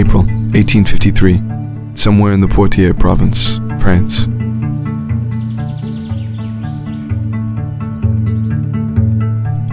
[0.00, 0.22] April
[0.54, 4.24] 1853, somewhere in the Poitiers province, France.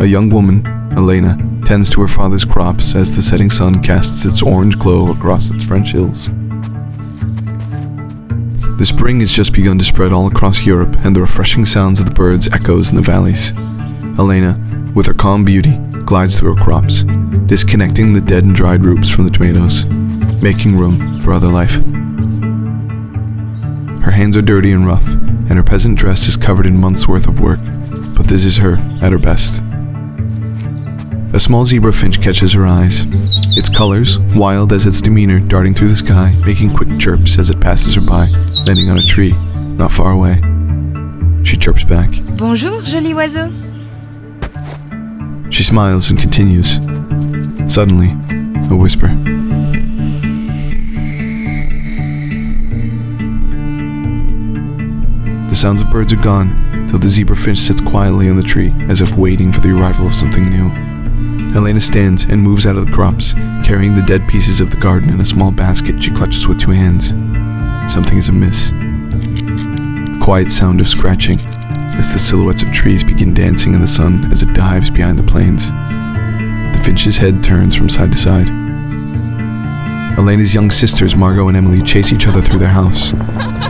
[0.01, 0.67] A young woman,
[0.97, 5.49] Elena, tends to her father's crops as the setting sun casts its orange glow across
[5.49, 6.27] its French hills.
[8.77, 12.05] The spring has just begun to spread all across Europe, and the refreshing sounds of
[12.05, 13.53] the birds echoes in the valleys.
[14.19, 14.59] Elena,
[14.93, 17.03] with her calm beauty, glides through her crops,
[17.45, 19.85] disconnecting the dead and dried roots from the tomatoes,
[20.41, 21.75] making room for other life.
[24.03, 27.27] Her hands are dirty and rough, and her peasant dress is covered in months' worth
[27.27, 27.59] of work,
[28.15, 29.63] but this is her at her best.
[31.33, 33.03] A small zebra finch catches her eyes,
[33.57, 37.59] its colors, wild as its demeanor, darting through the sky, making quick chirps as it
[37.59, 38.27] passes her by,
[38.65, 40.35] landing on a tree, not far away.
[41.43, 42.09] She chirps back.
[42.37, 43.51] Bonjour, joli oiseau.
[45.51, 46.75] She smiles and continues.
[47.73, 48.11] Suddenly,
[48.69, 49.07] a whisper.
[55.57, 59.01] Sounds of birds are gone, though the zebra finch sits quietly on the tree as
[59.01, 60.69] if waiting for the arrival of something new.
[61.57, 63.33] Elena stands and moves out of the crops,
[63.65, 66.69] carrying the dead pieces of the garden in a small basket she clutches with two
[66.69, 67.09] hands.
[67.91, 68.69] Something is amiss.
[68.69, 71.39] A quiet sound of scratching
[71.97, 75.23] as the silhouettes of trees begin dancing in the sun as it dives behind the
[75.23, 75.69] plains.
[75.69, 78.49] The finch's head turns from side to side.
[80.19, 83.11] Elena's young sisters, Margot and Emily, chase each other through their house.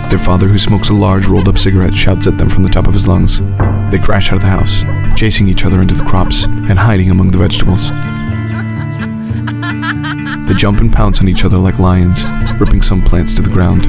[0.09, 2.88] Their father, who smokes a large rolled up cigarette, shouts at them from the top
[2.88, 3.41] of his lungs.
[3.91, 4.83] They crash out of the house,
[5.19, 7.89] chasing each other into the crops and hiding among the vegetables.
[10.47, 12.25] They jump and pounce on each other like lions,
[12.57, 13.84] ripping some plants to the ground.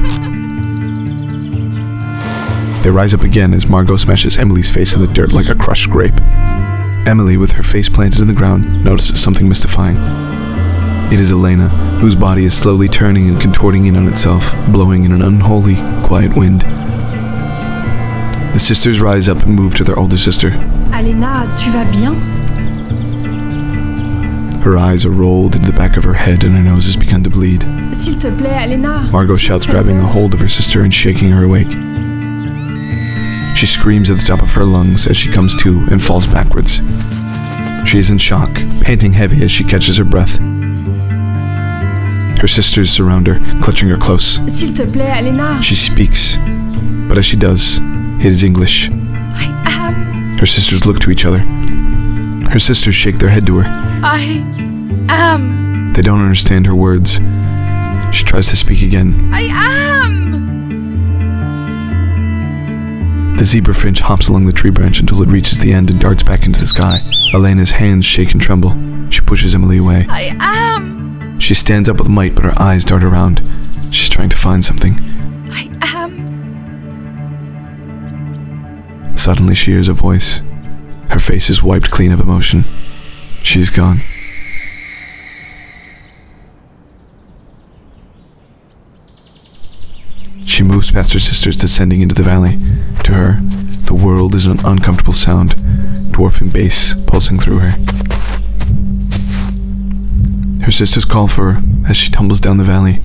[2.83, 5.89] They rise up again as Margot smashes Emily's face in the dirt like a crushed
[5.89, 6.19] grape.
[7.07, 9.95] Emily, with her face planted in the ground, notices something mystifying.
[11.11, 15.11] It is Elena, whose body is slowly turning and contorting in on itself, blowing in
[15.11, 15.75] an unholy,
[16.05, 16.61] quiet wind.
[18.53, 20.51] The sisters rise up and move to their older sister.
[20.93, 22.13] Elena, tu vas bien
[24.61, 27.23] Her eyes are rolled into the back of her head and her nose has begun
[27.23, 27.61] to bleed.
[27.91, 29.09] S'il te plaît, Alena.
[29.11, 31.71] Margot shouts, grabbing a hold of her sister and shaking her awake.
[33.57, 36.81] She screams at the top of her lungs as she comes to and falls backwards.
[37.89, 40.39] She is in shock, panting heavy as she catches her breath.
[42.39, 44.39] Her sisters surround her, clutching her close.
[44.47, 45.61] S'il te plaît, Alena.
[45.61, 46.37] She speaks,
[47.07, 47.79] but as she does,
[48.19, 48.89] it is English.
[48.91, 50.37] I am.
[50.37, 51.39] Her sisters look to each other.
[52.49, 53.65] Her sisters shake their head to her.
[53.67, 54.41] I
[55.09, 55.91] am.
[55.93, 57.19] They don't understand her words.
[58.15, 59.33] She tries to speak again.
[59.33, 60.19] I am.
[63.37, 66.23] The zebra finch hops along the tree branch until it reaches the end and darts
[66.23, 66.99] back into the sky.
[67.33, 68.75] Elena's hands shake and tremble.
[69.09, 70.05] She pushes Emily away.
[70.09, 70.88] I am.
[71.39, 73.41] She stands up with might, but her eyes dart around.
[73.91, 74.93] She's trying to find something.
[75.51, 76.37] I am.
[79.17, 80.41] Suddenly, she hears a voice.
[81.09, 82.65] Her face is wiped clean of emotion.
[83.41, 84.01] She's gone.
[90.45, 92.57] She moves past her sisters, descending into the valley.
[93.05, 93.39] To her,
[93.85, 95.55] the world is an uncomfortable sound,
[96.11, 98.08] dwarfing bass pulsing through her.
[100.69, 103.01] Her sisters call for her as she tumbles down the valley.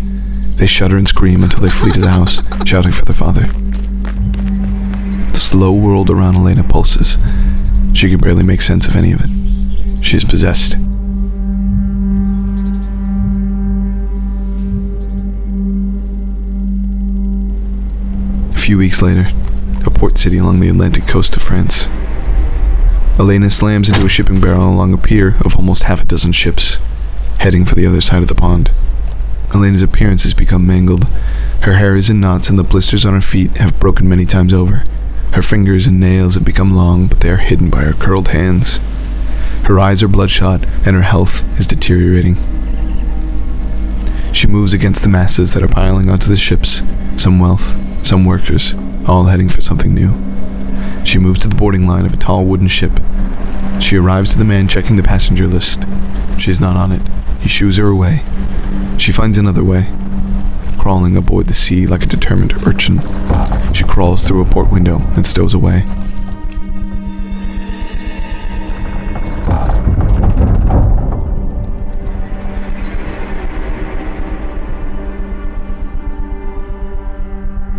[0.57, 3.47] They shudder and scream until they flee to the house, shouting for their father.
[5.33, 7.17] The slow world around Elena pulses.
[7.95, 10.05] She can barely make sense of any of it.
[10.05, 10.75] She is possessed.
[18.55, 19.29] A few weeks later,
[19.87, 21.89] a port city along the Atlantic coast of France.
[23.19, 26.79] Elena slams into a shipping barrel along a pier of almost half a dozen ships,
[27.45, 28.73] heading for the other side of the pond.
[29.53, 31.05] Elena's appearance has become mangled.
[31.61, 34.55] Her hair is in knots and the blisters on her feet have broken many times
[34.55, 34.83] over.
[35.33, 38.79] Her fingers and nails have become long, but they are hidden by her curled hands.
[39.65, 42.37] Her eyes are bloodshot and her health is deteriorating.
[44.33, 46.81] She moves against the masses that are piling onto the ships,
[47.19, 47.77] some wealth,
[48.07, 48.75] some workers,
[49.07, 50.15] all heading for something new.
[51.05, 52.93] She moves to the boarding line of a tall wooden ship.
[53.83, 55.85] She arrives to the man checking the passenger list.
[56.39, 57.03] She is not on it.
[57.45, 58.23] He shoos her away.
[58.97, 59.93] She finds another way,
[60.79, 63.01] crawling aboard the sea like a determined urchin.
[63.75, 65.83] She crawls through a port window and stows away.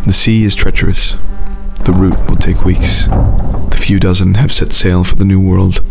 [0.04, 1.14] The sea is treacherous.
[1.86, 3.08] The route will take weeks.
[3.08, 5.84] The few dozen have set sail for the New World.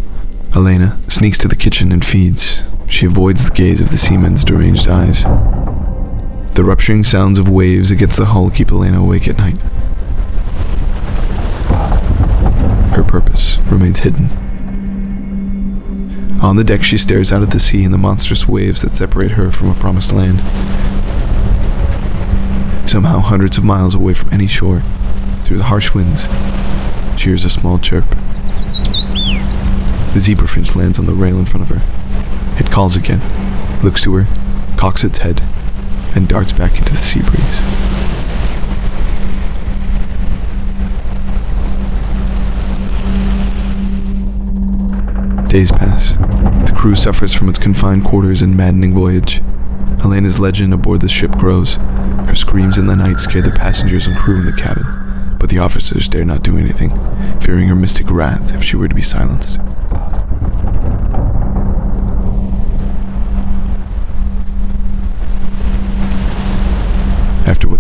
[0.55, 2.63] Elena sneaks to the kitchen and feeds.
[2.95, 5.25] She avoids the gaze of the seaman's deranged eyes.
[6.55, 9.57] The rupturing sounds of waves against the hull keep Elena awake at night.
[12.95, 14.31] Her purpose remains hidden.
[16.41, 19.33] On the deck, she stares out at the sea and the monstrous waves that separate
[19.33, 20.39] her from a promised land.
[22.89, 24.85] Somehow, hundreds of miles away from any shore,
[25.43, 26.29] through the harsh winds,
[27.21, 28.09] she hears a small chirp.
[30.15, 32.04] The zebra finch lands on the rail in front of her.
[32.59, 33.21] It calls again,
[33.83, 35.43] looks to her, cocks its head,
[36.15, 37.61] and darts back into the sea breeze.
[45.49, 46.15] Days pass.
[46.67, 49.41] The crew suffers from its confined quarters and maddening voyage.
[50.03, 51.77] Elena's legend aboard the ship grows.
[52.27, 55.59] Her screams in the night scare the passengers and crew in the cabin, but the
[55.59, 56.91] officers dare not do anything,
[57.41, 59.61] fearing her mystic wrath if she were to be silenced.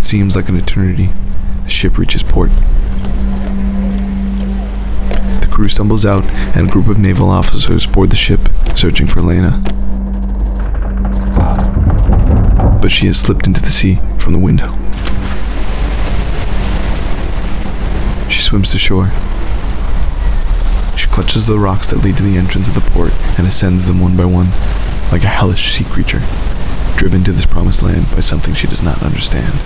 [0.04, 1.10] Seems like an eternity,
[1.64, 2.50] the ship reaches port.
[5.40, 6.24] The crew stumbles out,
[6.54, 8.40] and a group of naval officers board the ship,
[8.76, 9.60] searching for Lena.
[12.80, 14.74] But she has slipped into the sea from the window.
[18.28, 19.10] She swims to shore.
[20.96, 24.00] She clutches the rocks that lead to the entrance of the port and ascends them
[24.00, 24.50] one by one,
[25.10, 26.22] like a hellish sea creature,
[26.96, 29.58] driven to this promised land by something she does not understand.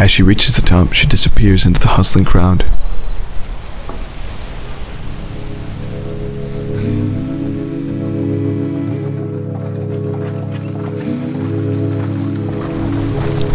[0.00, 2.62] As she reaches the top, she disappears into the hustling crowd.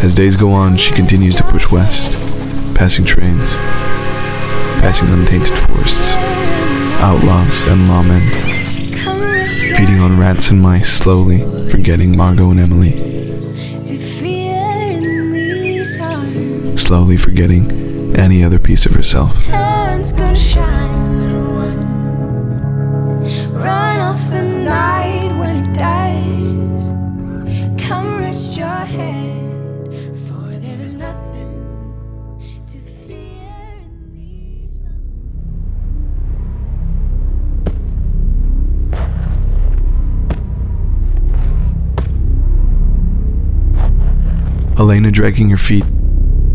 [0.03, 2.11] As days go on, she continues to push west,
[2.75, 3.55] passing trains,
[4.81, 6.13] passing untainted forests,
[7.01, 8.21] outlaws and lawmen,
[9.75, 11.39] feeding on rats and mice slowly,
[11.71, 13.34] forgetting Margot and Emily,
[16.85, 19.31] slowly forgetting any other piece of herself.
[19.31, 23.23] Sun's gonna shine, little one.
[23.53, 26.93] Run off the night when it dies.
[27.87, 29.87] Come rest your head,
[30.27, 31.49] for there is nothing
[32.67, 33.17] to fear
[33.81, 34.83] in these
[44.61, 44.79] arms.
[44.79, 45.83] Elena, dragging her feet,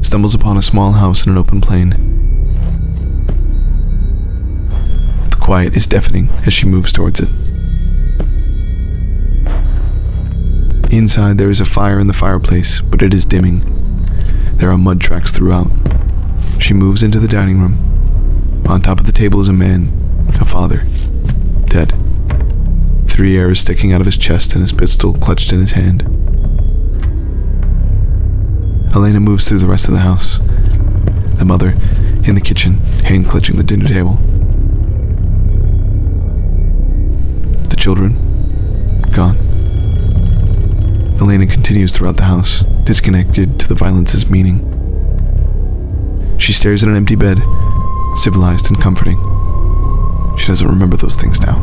[0.03, 1.91] stumbles upon a small house in an open plain.
[5.31, 7.29] The quiet is deafening as she moves towards it.
[10.93, 13.63] Inside, there is a fire in the fireplace, but it is dimming.
[14.55, 15.71] There are mud tracks throughout.
[16.59, 17.79] She moves into the dining room.
[18.69, 19.89] On top of the table is a man,
[20.41, 20.85] a father,
[21.67, 21.95] dead.
[23.07, 26.03] Three arrows sticking out of his chest and his pistol clutched in his hand.
[28.95, 30.39] Elena moves through the rest of the house.
[31.39, 31.75] The mother,
[32.25, 34.15] in the kitchen, hand clutching the dinner table.
[37.69, 38.15] The children,
[39.13, 39.37] gone.
[41.21, 44.67] Elena continues throughout the house, disconnected to the violence's meaning.
[46.39, 47.39] She stares at an empty bed,
[48.17, 49.19] civilized and comforting.
[50.37, 51.59] She doesn't remember those things now.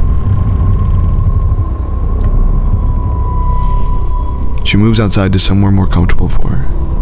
[4.63, 6.96] She moves outside to somewhere more comfortable for her.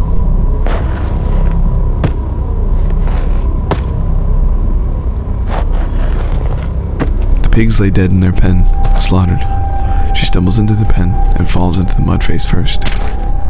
[7.55, 8.65] Pigs lay dead in their pen,
[9.00, 9.39] slaughtered.
[10.17, 12.83] She stumbles into the pen and falls into the mud face first.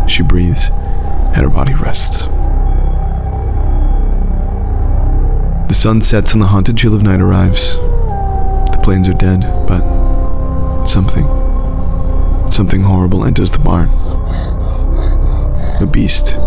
[0.08, 2.26] She breathes, and her body rests.
[5.68, 7.78] The sun sets and the haunted chill of night arrives.
[7.78, 11.26] The plains are dead, but something,
[12.52, 13.90] something horrible enters the barn.
[15.82, 16.38] A beast.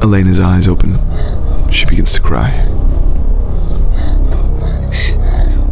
[0.00, 0.98] Elena's eyes open.
[1.70, 2.50] She begins to cry.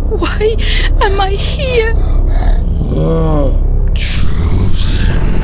[0.09, 0.56] Why
[1.02, 1.95] am I here?
[3.95, 5.42] Chosen.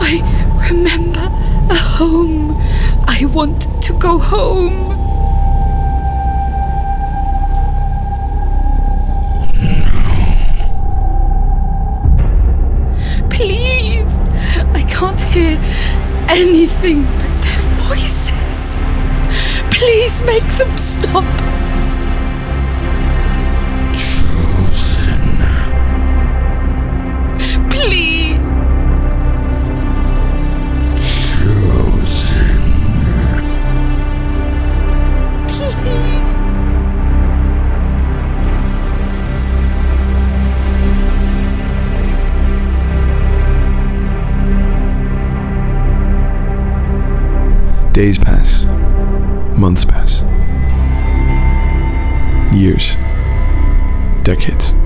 [0.00, 0.20] I
[0.70, 1.28] remember
[1.70, 2.54] a home.
[3.06, 4.87] I want to go home.
[15.38, 15.58] Hear
[16.28, 18.76] anything but their voices.
[19.70, 21.37] Please make them stop.
[47.98, 48.64] Days pass.
[49.58, 50.20] Months pass.
[52.54, 52.94] Years.
[54.22, 54.77] Decades.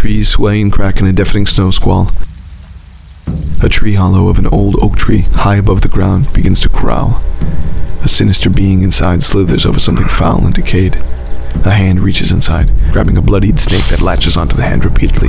[0.00, 2.10] Trees sway and crack in a deafening snow squall.
[3.62, 7.22] A tree hollow of an old oak tree, high above the ground, begins to growl.
[8.02, 10.96] A sinister being inside slithers over something foul and decayed.
[11.66, 15.28] A hand reaches inside, grabbing a bloodied snake that latches onto the hand repeatedly,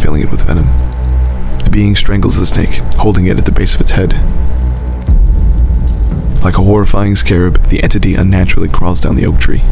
[0.00, 0.66] filling it with venom.
[1.64, 4.12] The being strangles the snake, holding it at the base of its head.
[6.44, 9.62] Like a horrifying scarab, the entity unnaturally crawls down the oak tree.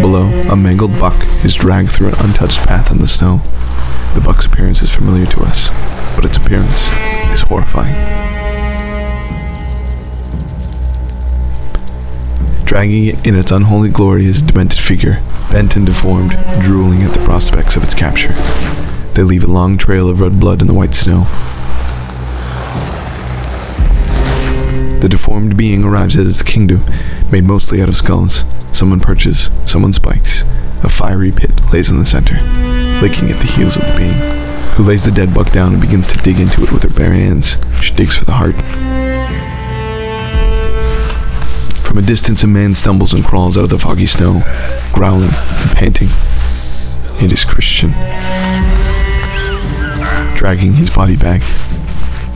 [0.00, 3.38] Below, a mangled buck is dragged through an untouched path in the snow.
[4.14, 5.70] The buck's appearance is familiar to us,
[6.16, 6.88] but its appearance
[7.32, 7.94] is horrifying.
[12.64, 17.12] Dragging it in its unholy glory is a demented figure, bent and deformed, drooling at
[17.12, 18.32] the prospects of its capture.
[19.12, 21.26] They leave a long trail of red blood in the white snow.
[25.02, 26.84] The deformed being arrives at its kingdom,
[27.32, 28.44] made mostly out of skulls.
[28.70, 30.42] Someone perches, someone spikes.
[30.84, 32.36] A fiery pit lays in the center,
[33.02, 34.14] licking at the heels of the being,
[34.76, 37.14] who lays the dead buck down and begins to dig into it with her bare
[37.14, 37.56] hands.
[37.82, 38.54] She digs for the heart.
[41.84, 44.40] From a distance, a man stumbles and crawls out of the foggy snow,
[44.92, 46.10] growling and panting.
[47.20, 47.90] It is Christian.
[50.36, 51.42] Dragging his body back,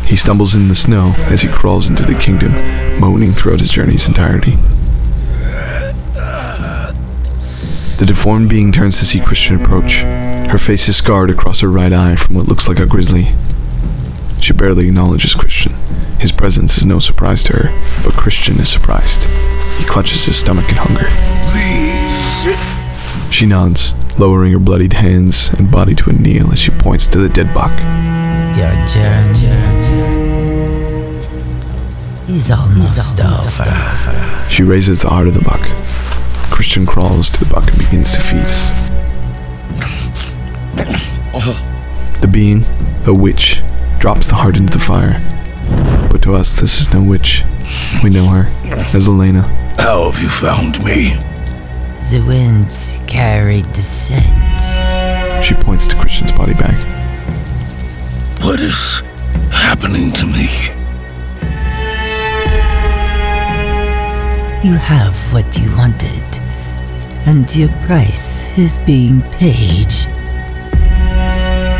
[0.06, 2.52] he stumbles in the snow as he crawls into the kingdom,
[3.00, 4.56] moaning throughout his journey's entirety.
[7.98, 10.02] The deformed being turns to see Christian approach.
[10.50, 13.28] Her face is scarred across her right eye from what looks like a grizzly.
[14.40, 15.72] She barely acknowledges Christian.
[16.20, 19.24] His presence is no surprise to her, but Christian is surprised.
[19.78, 21.06] He clutches his stomach in hunger.
[21.50, 22.85] Please.
[23.30, 27.18] She nods, lowering her bloodied hands and body to a kneel as she points to
[27.18, 27.72] the dead buck.
[28.56, 29.26] Your journey
[32.28, 34.50] is almost over.
[34.50, 35.60] She raises the heart of the buck.
[36.50, 38.72] Christian crawls to the buck and begins to feast.
[42.22, 42.64] The being,
[43.06, 43.60] a witch,
[43.98, 45.20] drops the heart into the fire.
[46.10, 47.44] But to us, this is no witch.
[48.02, 48.48] We know her
[48.96, 49.42] as Elena.
[49.78, 51.12] How have you found me?
[52.08, 55.44] The winds carried the scent.
[55.44, 56.76] She points to Christian's body bag.
[58.42, 59.00] What is
[59.50, 60.46] happening to me?
[64.64, 66.22] You have what you wanted,
[67.26, 69.92] and your price is being paid.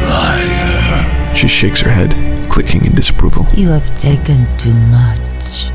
[0.03, 1.35] Liar.
[1.37, 3.47] She shakes her head, clicking in disapproval.
[3.55, 5.71] You have taken too much.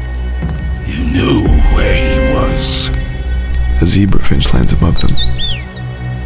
[0.85, 3.00] You knew where he was.
[3.81, 5.15] A zebra finch lands above them.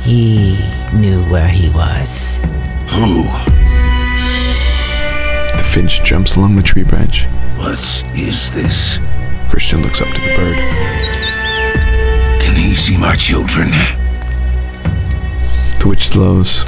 [0.02, 0.58] He
[0.94, 2.42] knew where he was.
[2.90, 3.24] Who?
[5.58, 7.24] The finch jumps along the tree branch.
[7.58, 7.80] What
[8.14, 9.00] is this?
[9.50, 10.58] Christian looks up to the bird.
[12.42, 13.70] Can he see my children?
[15.80, 16.66] The witch slows,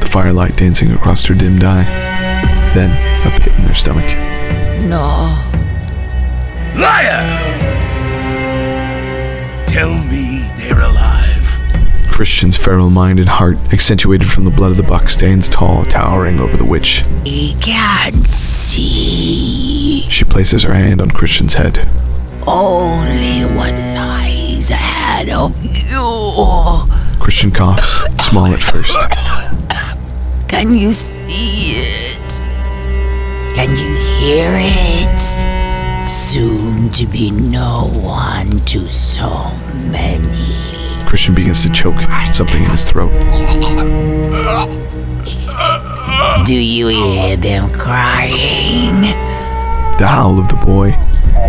[0.00, 1.84] the firelight dancing across her dimmed eye.
[2.74, 2.90] Then,
[3.26, 4.04] a pit in her stomach.
[4.88, 5.42] No.
[6.78, 7.45] Liar!
[9.76, 11.58] Tell me they're alive.
[12.10, 16.40] Christian's feral mind and heart, accentuated from the blood of the buck, stands tall, towering
[16.40, 17.04] over the witch.
[17.26, 20.00] He can't see.
[20.08, 21.86] She places her hand on Christian's head.
[22.46, 27.20] Only what lies ahead of you.
[27.20, 28.96] Christian coughs, small at first.
[30.48, 32.40] Can you see it?
[33.54, 35.55] Can you hear it?
[36.36, 39.50] Soon to be no one to so
[39.90, 41.08] many.
[41.08, 41.98] Christian begins to choke,
[42.30, 43.10] something in his throat.
[46.44, 49.00] Do you hear them crying?
[49.96, 50.88] The howl of the boy,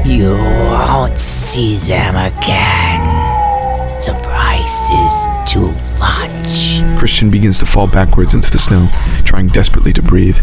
[0.06, 3.04] You won't see them again.
[4.06, 6.98] The price is too much.
[6.98, 8.88] Christian begins to fall backwards into the snow,
[9.26, 10.38] trying desperately to breathe.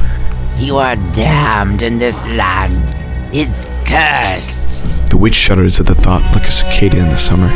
[0.58, 2.94] You are damned in this land.
[3.32, 4.84] Is cursed.
[5.10, 7.48] The witch shudders at the thought like a cicada in the summer.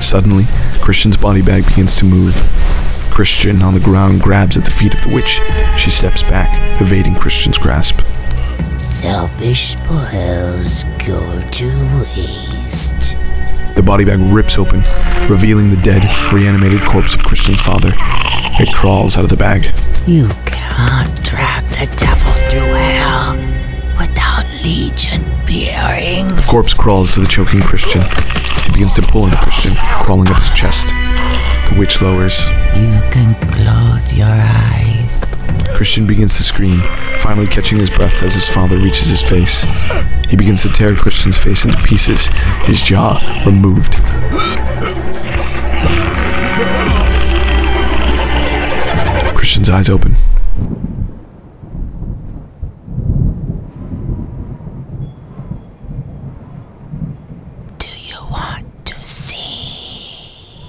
[0.00, 0.44] Suddenly,
[0.80, 2.34] Christian's body bag begins to move.
[3.10, 5.40] Christian on the ground grabs at the feet of the witch.
[5.76, 8.00] She steps back, evading Christian's grasp.
[8.78, 11.20] Selfish spoils go
[11.50, 13.16] to waste.
[13.74, 14.82] The body bag rips open,
[15.28, 17.92] revealing the dead, reanimated corpse of Christian's father.
[18.60, 19.74] It crawls out of the bag.
[20.06, 22.87] You can't drag the devil through hell
[24.62, 26.28] Legion bearing.
[26.28, 28.02] The corpse crawls to the choking Christian.
[28.64, 30.88] He begins to pull on Christian, crawling up his chest.
[31.68, 32.44] The witch lowers.
[32.74, 35.46] You can close your eyes.
[35.74, 36.82] Christian begins to scream,
[37.18, 39.62] finally catching his breath as his father reaches his face.
[40.28, 42.26] He begins to tear Christian's face into pieces,
[42.64, 43.94] his jaw removed.
[49.36, 50.14] Christian's eyes open.
[57.78, 60.64] Do you want to see?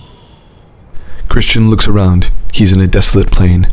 [1.50, 2.30] Christian looks around.
[2.54, 3.70] He's in a desolate plain.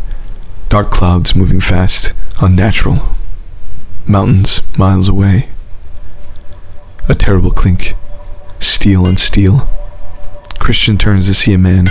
[0.71, 3.15] Dark clouds moving fast, unnatural.
[4.07, 5.51] Mountains miles away.
[7.07, 7.93] A terrible clink.
[8.61, 9.69] Steel on steel.
[10.59, 11.89] Christian turns to see a man,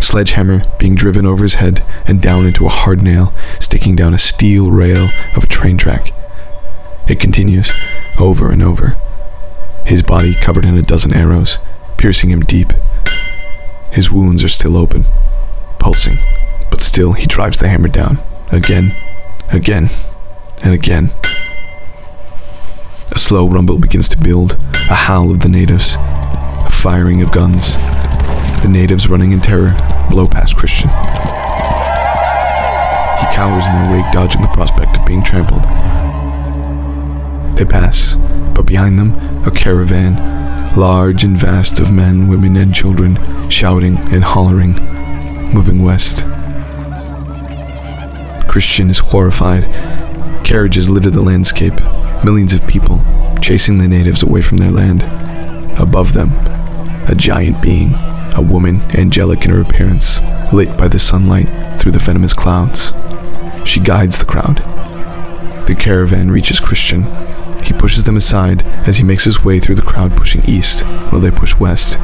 [0.00, 4.18] sledgehammer being driven over his head and down into a hard nail, sticking down a
[4.18, 6.12] steel rail of a train track.
[7.06, 7.70] It continues,
[8.18, 8.96] over and over.
[9.86, 11.58] His body covered in a dozen arrows,
[11.96, 12.72] piercing him deep.
[13.92, 15.04] His wounds are still open,
[15.78, 16.16] pulsing,
[16.70, 18.18] but still he drives the hammer down,
[18.50, 18.92] again,
[19.52, 19.90] again,
[20.62, 21.10] and again.
[23.10, 24.52] A slow rumble begins to build,
[24.90, 27.76] a howl of the natives, a firing of guns.
[28.62, 29.76] The natives running in terror
[30.10, 30.88] blow past Christian.
[33.18, 35.62] He cowers in their wake, dodging the prospect of being trampled.
[37.56, 38.14] They pass,
[38.54, 39.12] but behind them,
[39.46, 44.74] a caravan, large and vast of men, women, and children, shouting and hollering,
[45.52, 46.24] moving west.
[48.48, 49.64] Christian is horrified.
[50.44, 51.74] Carriages litter the landscape,
[52.24, 53.02] millions of people
[53.40, 55.02] chasing the natives away from their land.
[55.80, 56.32] Above them,
[57.08, 57.94] a giant being,
[58.34, 60.20] a woman angelic in her appearance,
[60.52, 61.48] lit by the sunlight
[61.80, 62.92] through the venomous clouds.
[63.64, 64.58] She guides the crowd.
[65.66, 67.04] The caravan reaches Christian.
[67.64, 71.20] He pushes them aside as he makes his way through the crowd pushing east while
[71.20, 71.94] they push west.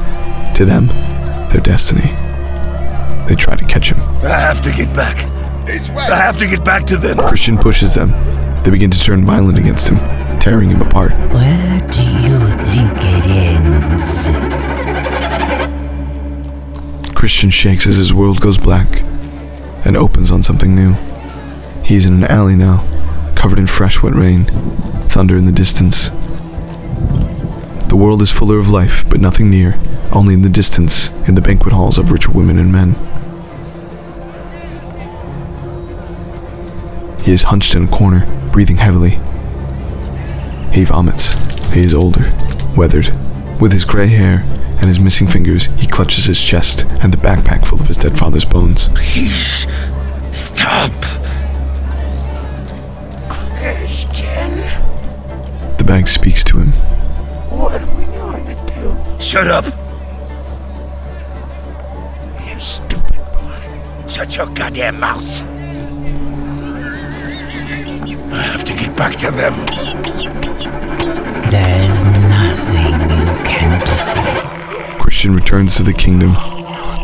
[0.57, 0.87] To them,
[1.49, 2.24] their destiny.
[3.27, 4.01] They try to catch him.
[4.23, 5.17] I have to get back.
[5.67, 7.17] I have to get back to them.
[7.19, 8.11] Christian pushes them.
[8.63, 9.97] They begin to turn violent against him,
[10.41, 11.13] tearing him apart.
[11.13, 14.29] Where do you think it ends?
[17.15, 19.01] Christian shakes as his world goes black
[19.87, 20.95] and opens on something new.
[21.83, 22.85] He's in an alley now,
[23.35, 24.45] covered in fresh wet rain,
[25.09, 26.11] thunder in the distance.
[27.95, 29.79] The world is fuller of life, but nothing near,
[30.11, 32.97] only in the distance, in the banquet halls of richer women and men.
[37.25, 39.21] He is hunched in a corner, breathing heavily.
[40.73, 41.73] He vomits.
[41.73, 42.33] He is older,
[42.77, 43.15] weathered.
[43.61, 44.43] With his gray hair
[44.81, 48.19] and his missing fingers, he clutches his chest and the backpack full of his dead
[48.19, 48.89] father's bones.
[48.89, 49.69] Please,
[50.33, 50.91] stop.
[53.29, 54.51] Christian.
[55.79, 56.94] The bag speaks to him.
[57.57, 59.21] What are we going to do?
[59.21, 59.65] Shut up.
[62.45, 64.09] You stupid boy.
[64.09, 65.43] Shut your goddamn mouth.
[68.33, 69.55] I have to get back to them.
[71.47, 75.01] There's nothing you can do.
[75.01, 76.33] Christian returns to the kingdom.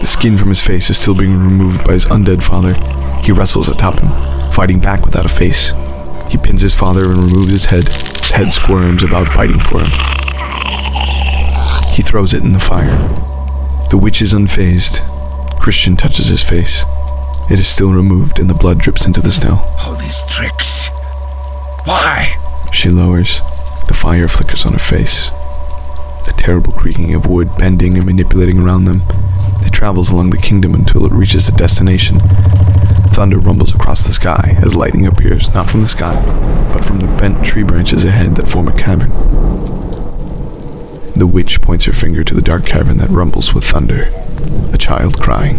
[0.00, 2.74] The skin from his face is still being removed by his undead father.
[3.22, 4.10] He wrestles atop him,
[4.52, 5.72] fighting back without a face.
[6.28, 7.86] He pins his father and removes his head.
[7.88, 9.90] His head squirms about biting for him.
[12.10, 12.98] Throws it in the fire.
[13.90, 14.98] The witch is unfazed.
[15.60, 16.84] Christian touches his face.
[17.48, 19.64] It is still removed and the blood drips into the snow.
[19.78, 20.88] All these tricks.
[21.84, 22.34] Why?
[22.72, 23.38] She lowers.
[23.86, 25.28] The fire flickers on her face.
[26.26, 29.02] A terrible creaking of wood bending and manipulating around them.
[29.64, 32.18] It travels along the kingdom until it reaches a destination.
[33.14, 36.20] Thunder rumbles across the sky as lightning appears, not from the sky,
[36.72, 39.79] but from the bent tree branches ahead that form a cavern.
[41.16, 44.08] The witch points her finger to the dark cavern that rumbles with thunder.
[44.72, 45.56] A child crying.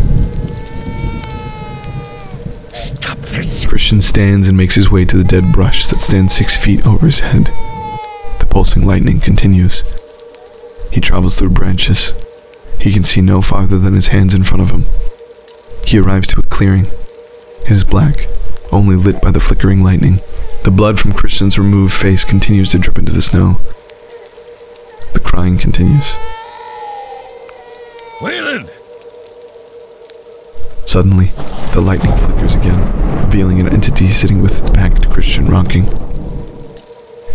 [2.73, 3.65] Stop this.
[3.65, 7.05] Christian stands and makes his way to the dead brush that stands six feet over
[7.05, 7.45] his head.
[8.39, 9.83] The pulsing lightning continues.
[10.91, 12.13] He travels through branches.
[12.79, 14.85] He can see no farther than his hands in front of him.
[15.85, 16.85] He arrives to a clearing.
[17.65, 18.25] It is black,
[18.71, 20.19] only lit by the flickering lightning.
[20.63, 23.57] The blood from Christian's removed face continues to drip into the snow.
[25.31, 26.11] Crying continues.
[28.19, 28.67] Waylon!
[30.85, 31.27] Suddenly,
[31.71, 32.81] the lightning flickers again,
[33.23, 35.85] revealing an entity sitting with its back to Christian rocking.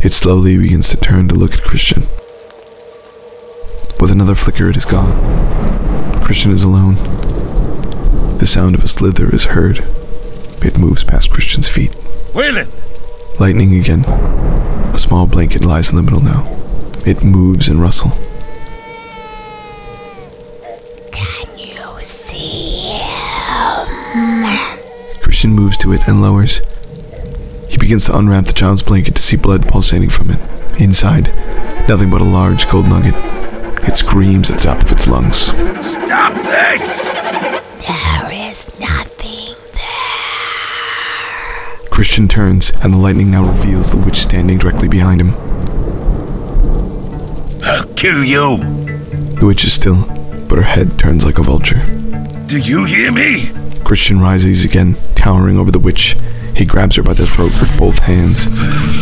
[0.04, 2.02] It slowly begins to turn to look at Christian.
[3.98, 6.20] With another flicker, it is gone.
[6.22, 6.96] Christian is alone.
[8.36, 9.78] The sound of a slither is heard.
[10.62, 11.92] It moves past Christian's feet.
[12.34, 12.68] Waylon!
[13.40, 14.04] Lightning again.
[14.04, 16.65] A small blanket lies in the middle now.
[17.06, 18.10] It moves and rustle.
[21.12, 22.98] Can you see?
[22.98, 24.44] him?
[25.20, 26.58] Christian moves to it and lowers.
[27.68, 30.40] He begins to unwrap the child's blanket to see blood pulsating from it.
[30.80, 31.28] Inside,
[31.88, 33.14] nothing but a large gold nugget.
[33.88, 35.52] It screams at the top of its lungs.
[35.86, 37.08] Stop this!
[37.86, 41.88] There is nothing there.
[41.88, 45.34] Christian turns, and the lightning now reveals the witch standing directly behind him.
[47.96, 48.58] I'll kill you!
[49.40, 50.04] The witch is still,
[50.50, 51.80] but her head turns like a vulture.
[52.46, 53.48] Do you hear me?
[53.84, 56.14] Christian rises again, towering over the witch.
[56.54, 58.44] He grabs her by the throat with both hands.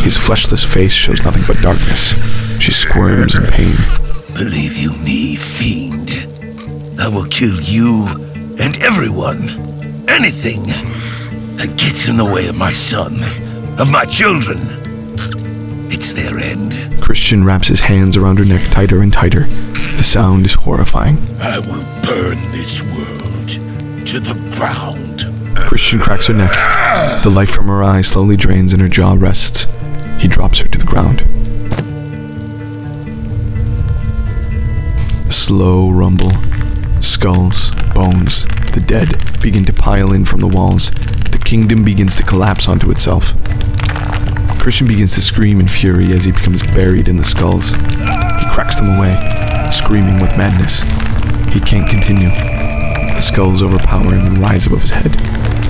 [0.05, 2.13] His fleshless face shows nothing but darkness.
[2.61, 3.75] She squirms in pain.
[4.37, 6.11] Believe you me, fiend.
[6.97, 8.07] I will kill you
[8.61, 9.49] and everyone.
[10.07, 10.63] Anything
[11.57, 13.21] that gets in the way of my son,
[13.77, 14.84] of my children.
[15.87, 17.01] It's their end.
[17.01, 19.41] Christian wraps his hands around her neck tighter and tighter.
[19.41, 21.17] The sound is horrifying.
[21.39, 23.49] I will burn this world
[24.07, 25.25] to the ground.
[25.67, 26.51] Christian cracks her neck.
[27.23, 29.67] The light from her eye slowly drains and her jaw rests.
[30.19, 31.21] He drops her to the ground.
[35.27, 36.31] A slow rumble.
[37.01, 40.91] Skulls, bones, the dead begin to pile in from the walls.
[41.31, 43.33] The kingdom begins to collapse onto itself.
[44.65, 47.69] Christian begins to scream in fury as he becomes buried in the skulls.
[47.69, 49.13] He cracks them away,
[49.71, 50.81] screaming with madness.
[51.53, 52.29] He can't continue.
[52.29, 55.11] The skulls overpower him and rise above his head.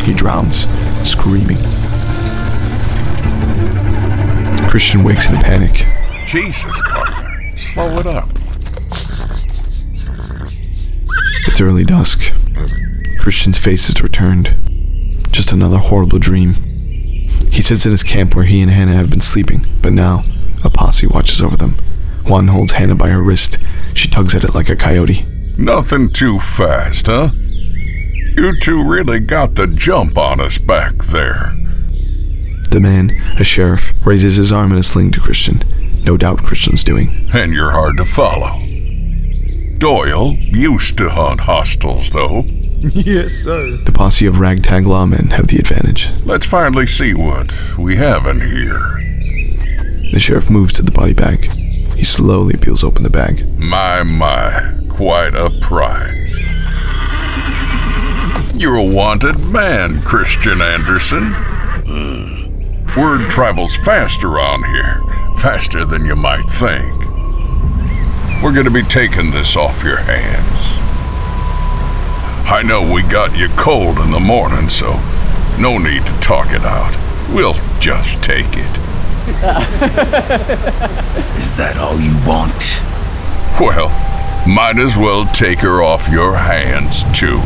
[0.03, 0.59] He drowns,
[1.05, 1.57] screaming.
[4.69, 5.85] Christian wakes in a panic.
[6.25, 7.51] Jesus, Carter.
[7.57, 8.29] Slow it up.
[11.47, 12.31] It's early dusk.
[13.19, 14.55] Christian's face is returned.
[15.33, 16.74] Just another horrible dream.
[17.55, 20.25] He sits in his camp where he and Hannah have been sleeping, but now
[20.65, 21.77] a posse watches over them.
[22.27, 23.59] Juan holds Hannah by her wrist.
[23.93, 25.23] She tugs at it like a coyote.
[25.57, 27.29] Nothing too fast, huh?
[28.35, 31.55] You two really got the jump on us back there.
[32.71, 35.61] The man, a sheriff, raises his arm in a sling to Christian.
[36.03, 37.29] No doubt Christian's doing.
[37.33, 38.59] And you're hard to follow.
[39.77, 42.43] Doyle used to hunt hostiles, though.
[42.85, 46.07] The posse of ragtag lawmen have the advantage.
[46.23, 49.01] Let's finally see what we have in here.
[50.11, 51.45] The sheriff moves to the body bag.
[51.95, 53.57] He slowly peels open the bag.
[53.57, 56.37] My, my, quite a prize.
[58.53, 61.33] You're a wanted man, Christian Anderson.
[61.87, 62.99] Hmm.
[62.99, 65.01] Word travels fast around here,
[65.37, 66.93] faster than you might think.
[68.43, 70.84] We're gonna be taking this off your hands.
[72.47, 74.91] I know we got you cold in the morning, so
[75.59, 76.95] no need to talk it out.
[77.33, 78.77] We'll just take it.
[81.37, 82.79] Is that all you want?
[83.59, 83.89] Well,
[84.47, 87.41] might as well take her off your hands, too.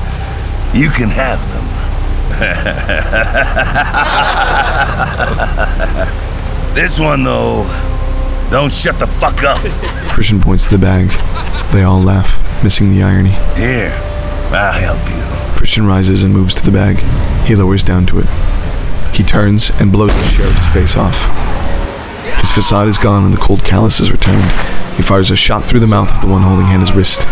[0.72, 1.66] You can have them.
[6.74, 7.64] this one, though,
[8.50, 9.60] don't shut the fuck up.
[10.12, 11.08] Christian points to the bag.
[11.72, 13.30] They all laugh, missing the irony.
[13.56, 13.92] Here,
[14.52, 15.56] I'll help you.
[15.56, 16.98] Christian rises and moves to the bag.
[17.46, 18.26] He lowers down to it.
[19.14, 21.26] He turns and blows the sheriff's face off.
[22.40, 24.50] His facade is gone and the cold callus is returned.
[24.96, 27.26] He fires a shot through the mouth of the one holding Hannah's wrist.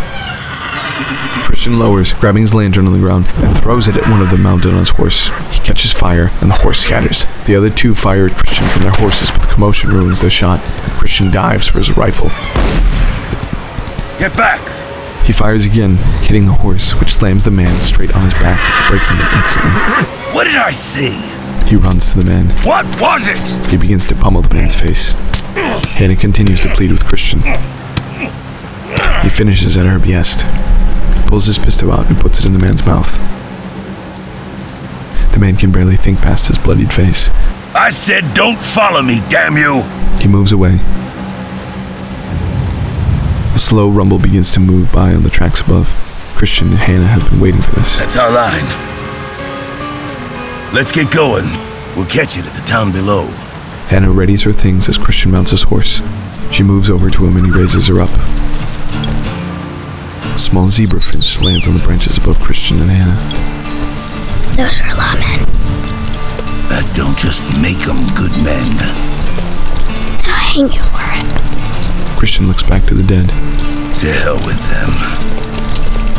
[1.45, 4.43] Christian lowers, grabbing his lantern on the ground, and throws it at one of them
[4.43, 5.29] mounted on his horse.
[5.53, 7.25] He catches fire, and the horse scatters.
[7.47, 10.61] The other two fire at Christian from their horses, but the commotion ruins their shot.
[10.99, 12.29] Christian dives for his rifle.
[14.19, 14.61] Get back!
[15.27, 18.59] He fires again, hitting the horse, which slams the man straight on his back,
[18.89, 19.71] breaking it instantly.
[20.35, 21.35] What did I see?
[21.69, 22.47] He runs to the man.
[22.65, 23.71] What was it?
[23.71, 25.13] He begins to pummel the man's face.
[25.99, 27.41] Hannah continues to plead with Christian.
[29.23, 30.47] He finishes at her behest.
[31.29, 33.13] Pulls his pistol out and puts it in the man's mouth.
[35.33, 37.31] The man can barely think past his bloodied face.
[37.75, 39.83] I said don't follow me, damn you!
[40.21, 40.81] He moves away.
[43.55, 45.87] A slow rumble begins to move by on the tracks above.
[46.37, 47.99] Christian and Hannah have been waiting for this.
[47.99, 48.65] That's our line.
[50.75, 51.47] Let's get going.
[51.97, 53.27] We'll catch it at the town below.
[53.89, 56.03] Hannah readies her things as Christian mounts his horse.
[56.53, 58.11] She moves over to him and he raises her up.
[60.39, 63.19] A small zebra finch lands on the branches above Christian and Hannah.
[64.55, 65.43] Those are lawmen.
[66.71, 68.71] That don't just make them good men.
[70.31, 71.27] I'll hang you for it.
[72.17, 73.27] Christian looks back to the dead.
[73.27, 74.95] To hell with them.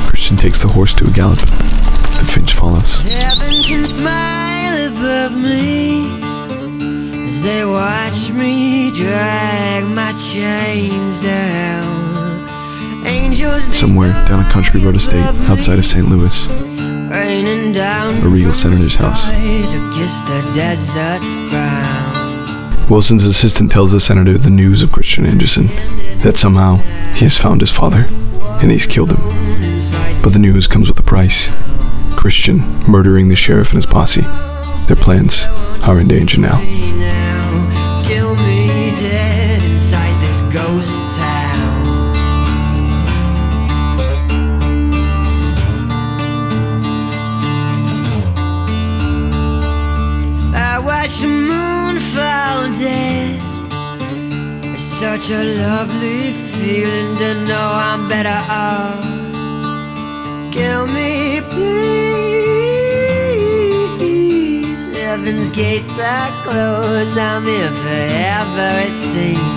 [0.05, 1.39] Christian takes the horse to a gallop.
[1.39, 3.01] The finch follows.
[3.03, 6.11] Heaven can smile above me
[7.25, 12.08] as they watch me drag my chains down.
[13.73, 16.07] Somewhere down a country road estate outside of St.
[16.07, 19.29] Louis, a regal senator's house.
[19.29, 22.89] against the desert ground.
[22.89, 25.67] Wilson's assistant tells the senator the news of Christian Anderson
[26.23, 26.77] that somehow
[27.13, 28.05] he has found his father
[28.61, 29.21] and he's killed him.
[30.23, 31.49] But the news comes with a price
[32.15, 34.21] Christian murdering the sheriff and his posse.
[34.87, 35.45] Their plans
[35.83, 36.59] are in danger now.
[55.29, 59.03] Such a lovely feeling to know I'm better off.
[60.51, 61.69] Kill me, please.
[64.95, 67.17] Heaven's gates are closed.
[67.17, 69.48] I'm here forever, it seems.